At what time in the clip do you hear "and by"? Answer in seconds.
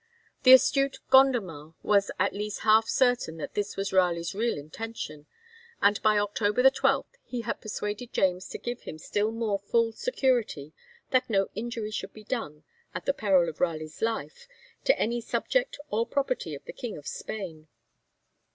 5.79-6.17